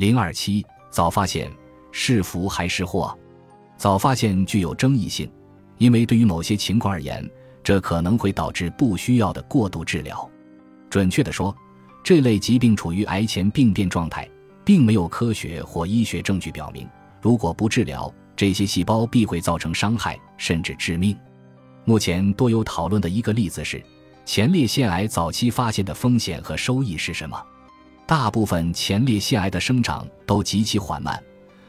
[0.00, 1.52] 零二七早发现
[1.92, 3.14] 是福还是祸？
[3.76, 5.30] 早发现具有争议性，
[5.76, 7.22] 因为对于某些情况而言，
[7.62, 10.26] 这可能会导致不需要的过度治疗。
[10.88, 11.54] 准确地说，
[12.02, 14.26] 这类疾病处于癌前病变状态，
[14.64, 16.88] 并没有科学或医学证据表明，
[17.20, 21.14] 如果不治疗，这些细胞必会造成伤害甚至致命。
[21.84, 23.84] 目前多有讨论的一个例子是，
[24.24, 27.38] 前列腺癌早期发现的风险和收益是什么？
[28.10, 31.22] 大部分前列腺癌的生长都极其缓慢，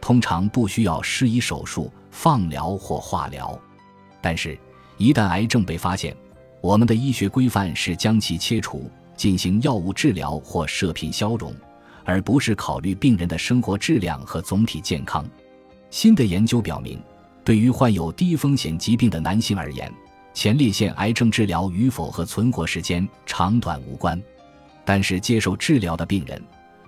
[0.00, 3.60] 通常不需要施以手术、放疗或化疗。
[4.22, 4.58] 但是，
[4.96, 6.16] 一旦癌症被发现，
[6.62, 11.54] 我们的医学规范是将其切除，进行药物治疗或射频消融，
[12.02, 15.28] 而不是考虑病人的生活质量和总体健康。
[15.90, 16.98] 新的研究表明。
[17.44, 19.92] 对于患有低风险疾病的男性而言，
[20.32, 24.18] 前列腺癌症治疗与否和存活时间长短无关。
[24.84, 26.42] 但是，接受治疗的病人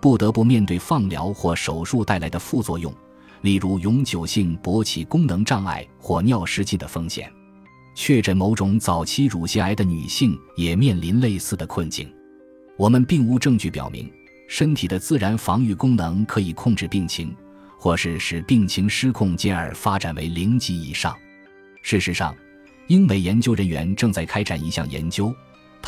[0.00, 2.92] 不得不面对放疗或手术带来的副作用，
[3.42, 7.30] 例如永久性勃起功能障碍或尿失禁的风险。
[7.94, 12.12] 确诊某种早期乳腺癌的女性也面临类似的困境。
[12.76, 14.12] 我们并无证据表明，
[14.48, 17.34] 身体的自然防御功能可以控制病情。
[17.78, 21.14] 或是使病情失控，进而发展为零级以上。
[21.82, 22.34] 事实上，
[22.88, 25.32] 英美研究人员正在开展一项研究，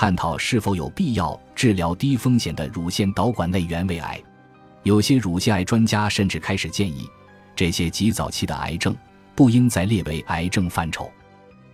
[0.00, 4.22] 探讨是否有必要治疗低风险的乳腺导管内原位癌。
[4.84, 7.04] 有些乳腺癌专家甚至开始建议，
[7.56, 8.94] 这些极早期的癌症
[9.34, 11.10] 不应再列为癌症范畴。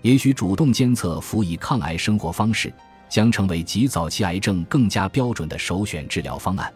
[0.00, 2.72] 也许主动监测、辅以抗癌生活方式，
[3.10, 6.72] 将成为极早期癌症更加标准的首选治疗方案，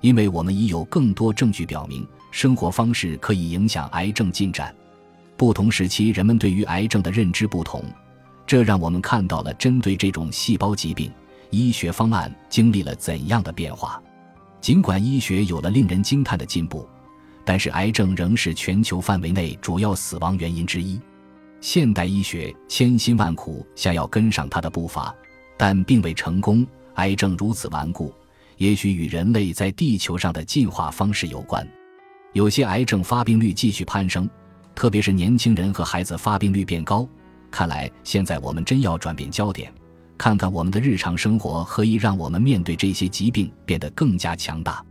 [0.00, 2.08] 因为我们已有更多证据表明。
[2.30, 4.74] 生活方式可以影响癌症进展，
[5.36, 7.84] 不同时期人们对于癌症的认知不同，
[8.46, 11.12] 这让我们看到了针对这种细胞疾病，
[11.50, 14.00] 医学方案经历了怎样的变化。
[14.60, 16.88] 尽管医学有了令人惊叹的进步，
[17.44, 21.00] 但是癌症仍是全球范围内主要死亡原因之一。
[21.60, 25.14] 现代医学千辛万苦想要跟上它的步伐，
[25.56, 26.64] 但并未成功。
[26.94, 28.14] 癌症如此顽固，
[28.56, 31.66] 也许与人类在地球上的进化方式有关。
[32.32, 34.28] 有些癌症发病率继续攀升，
[34.74, 37.06] 特别是年轻人和孩子发病率变高。
[37.56, 39.72] 看来现在我们真要转变焦点，
[40.18, 44.84] 看看我们的日常生活何以让我们面对这些疾病变得更加强大。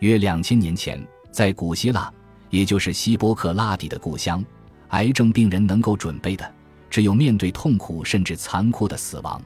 [0.00, 2.12] 约两千年前，在古希腊，
[2.50, 4.44] 也就是希波克拉底的故乡，
[4.88, 6.54] 癌症病人能够准备的
[6.90, 9.40] 只有面对痛苦甚至残酷的死亡，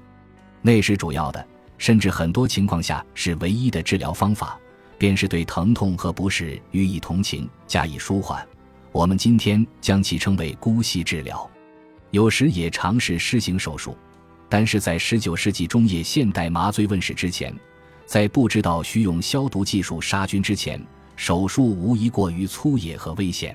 [0.60, 1.46] 那时主要的，
[1.78, 4.58] 甚至很多情况下是唯一的治疗方法。
[4.98, 8.44] 便是对疼痛和不适予以同情，加以舒缓。
[8.90, 11.48] 我们今天将其称为姑息治疗，
[12.16, 13.94] 有时也尝试施行手术。
[14.48, 17.54] 但是在19世纪中叶现代麻醉问世之前，
[18.06, 20.80] 在不知道需用消毒技术杀菌之前，
[21.14, 23.54] 手术无疑过于粗野和危险。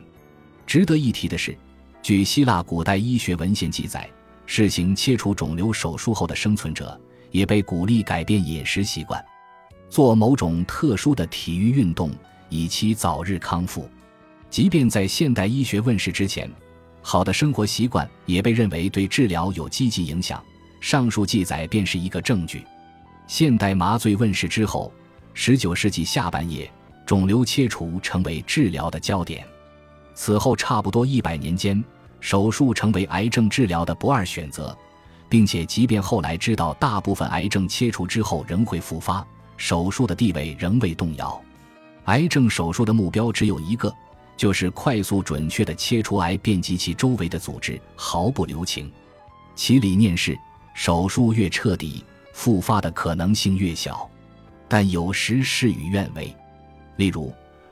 [0.67, 1.57] 值得一提的是，
[2.03, 4.07] 据希腊古代医学文献记载，
[4.45, 6.99] 试行切除肿瘤手术后的生存者
[7.31, 9.23] 也被鼓励改变饮食习惯。
[9.89, 12.11] 做某种特殊的体育运动，
[12.49, 13.89] 以期早日康复。
[14.51, 16.47] 即便在现代医学问世之前，
[17.01, 20.41] 好的生活习惯也被认为对治疗有积极影响。
[20.79, 22.65] 上述记载便是一个证据。
[23.27, 24.91] 现代麻醉问世之后，
[25.33, 26.69] 十九世纪下半叶，
[27.05, 29.45] 肿瘤切除成为治疗的焦点。
[30.13, 31.83] 此后差不多一百年间，
[32.19, 34.75] 手术成为癌症治疗的不二选择，
[35.29, 39.25] 并且即便后来知道大部分癌症切除之后仍会复发。
[39.57, 41.39] 手术的地位仍未动摇，
[42.05, 43.93] 癌症手术的目标只有一个，
[44.41, 48.91] 就是快速准确地切除癌变及其周围的组织，毫不留情。
[49.53, 50.35] 其理念是，
[50.73, 52.03] 手术越彻底，
[52.33, 54.09] 复发的可能性越小。
[54.67, 56.35] 但有时事与愿违，
[56.95, 57.31] 例如，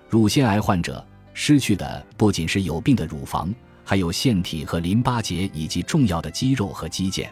[0.09, 1.03] 乳腺癌患者
[1.33, 3.51] 失去的不仅是有病的乳房，
[3.83, 7.27] 还有腺体和淋巴结以及重要的肌肉和肌腱。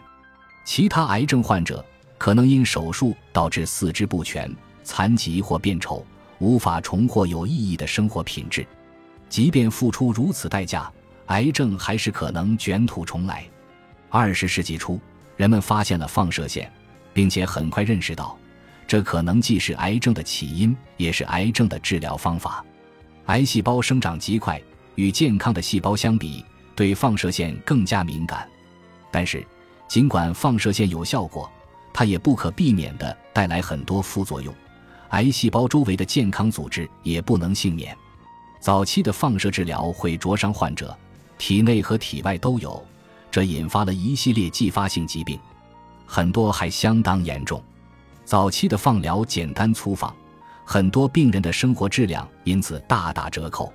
[0.65, 1.85] 其他癌症患者。
[2.17, 4.51] 可能因手术导致四肢不全、
[4.83, 6.03] 残疾或变丑，
[6.39, 8.65] 无法重获有意义的生活品质。
[9.29, 10.91] 即便付出如此代价，
[11.27, 13.43] 癌症还是可能卷土重来。
[14.09, 14.99] 二十世纪初，
[15.35, 16.71] 人们发现了放射线，
[17.13, 18.37] 并且很快认识到，
[18.87, 22.63] 这可能既是癌症的起因，也是癌症的治疗方法。
[23.25, 24.61] 癌细胞生长极快，
[24.95, 28.47] 与健康的细胞相比，对放射线更加敏感。
[29.11, 29.45] 但是，
[29.89, 31.51] 尽管放射线有效果，
[31.93, 34.55] 它也不可避免地带来很多副作用，
[35.09, 37.95] 癌细胞周围的健康组织也不能幸免。
[38.59, 40.97] 早期的放射治疗会灼伤患者，
[41.37, 42.83] 体内和体外都有，
[43.29, 45.39] 这引发了一系列继发性疾病，
[46.05, 47.61] 很多还相当严重。
[48.25, 50.13] 早期的放疗简单粗放，
[50.65, 53.71] 很多病人的生活质量因此大打折扣。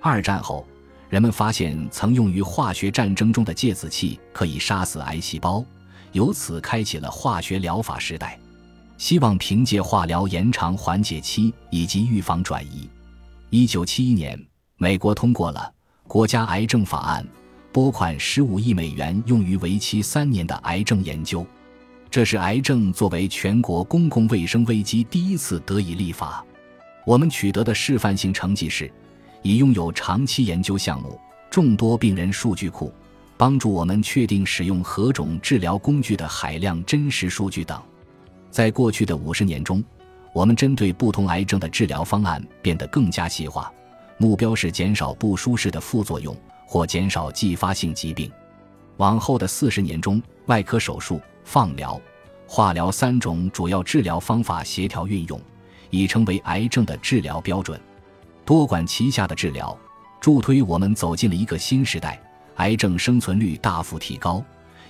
[0.00, 0.66] 二战后，
[1.10, 5.62] 人们发现曾用于化学战争中的芥子气可以杀死癌细胞，
[6.12, 8.38] 由此开启了化学疗法时代。
[8.96, 12.88] 希望凭借化疗延长缓解期以及预防转移。
[13.54, 14.42] 一九七一年，
[14.78, 15.70] 美国通过了
[16.08, 17.28] 国家癌症法案，
[17.70, 21.46] 拨款十五亿美元用于为期三年的癌症研究。
[22.08, 26.42] 这是癌症作为全国公共卫生危机第一次得以立法。
[27.04, 28.90] 我们取得的示范性成绩是，
[29.42, 31.20] 已拥有长期研究项目、
[31.50, 32.90] 众多病人数据库，
[33.36, 37.78] 帮助我们确定使用何种治疗工具的海量真实数据等。
[38.50, 39.84] 在过去的五十年中，
[40.32, 43.72] 我们针对不同癌症的治疗方案变得更加细化，
[44.18, 46.36] 目标是减少不舒适的副作用
[46.66, 48.30] 或减少继发性疾病。
[48.96, 51.20] 往后的四十年中，外科手术。
[51.44, 52.00] 放疗、
[52.46, 55.40] 化疗三种主要治疗方法协调运用，
[55.90, 57.78] 已成为癌症的治疗标准。
[58.44, 59.76] 多管齐下的治疗，
[60.20, 62.16] 助推我们走进了一个新时代。
[62.58, 64.40] 癌症生存率大幅提高，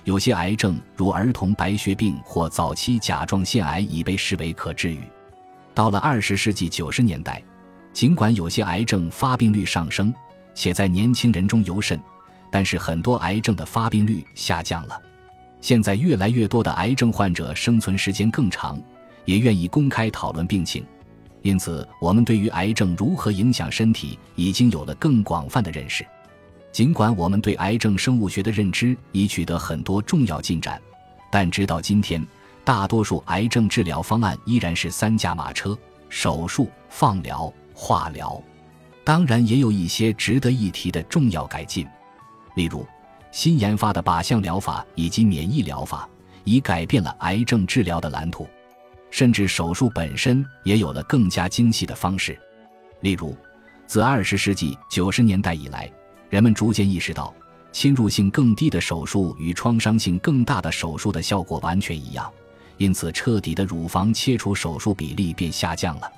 [0.03, 4.99] 有些癌症如儿童白血病或早期甲状腺癌已被视为可治愈。
[5.73, 7.41] 到了二十世纪九十年代，
[7.91, 10.13] 尽管有些癌症发病率上升，
[10.53, 11.99] 且在年轻人中尤甚，
[12.51, 15.01] 但是很多癌症的发病率下降了。
[15.61, 18.79] 现在越来越多的癌症患者生存时间更长，
[19.25, 20.85] 也愿意公开讨论病情，
[21.41, 26.05] 因此我们对于癌症如何影响身体已经有了更广泛的认识。
[26.71, 30.81] 尽管我们对癌症生物学的认知已取得很多重要进展，
[31.31, 32.25] 但直到今天，
[32.63, 35.77] 大多数癌症治疗方案依然是三驾马车：
[36.09, 38.41] 手术、放疗、化疗。
[39.03, 41.87] 当然，也有一些值得一提的重要改进，
[42.55, 42.85] 例如。
[43.31, 46.07] 新研发的靶向疗法以及免疫疗法
[46.43, 48.47] 已改变了癌症治疗的蓝图，
[49.09, 52.39] 甚至手术本身也有了更加精细的方式。
[52.99, 53.35] 例如，
[53.87, 55.91] 自二十世纪九十年代以来，
[56.29, 57.33] 人们逐渐意识到，
[57.71, 62.31] 侵入性更低的手术与创伤性更大的手术的效果完全一样，
[62.83, 66.11] 因此彻底的乳房切除手术比例便下降了。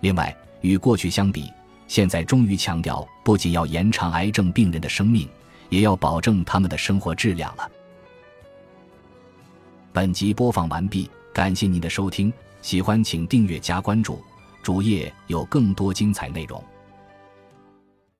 [0.00, 1.50] 另外，与过去相比，
[1.88, 5.26] 现在终于强调不仅要延长癌症病人的生命。
[5.70, 7.66] 也要保证他们的生活质量了。
[9.90, 12.30] 本集播放完毕，感谢您的收听，
[12.60, 14.22] 喜欢请订阅加关注，
[14.62, 16.62] 主页有更多精彩内容。